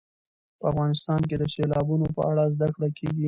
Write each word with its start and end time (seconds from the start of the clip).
په 0.59 0.65
افغانستان 0.71 1.19
کې 1.29 1.35
د 1.37 1.43
سیلابونو 1.53 2.05
په 2.15 2.21
اړه 2.29 2.43
زده 2.53 2.67
کړه 2.75 2.89
کېږي. 2.97 3.19